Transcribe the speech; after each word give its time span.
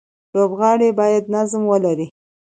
لوبغاړي 0.35 0.89
باید 0.99 1.23
نظم 1.35 1.63
ولري. 1.71 2.07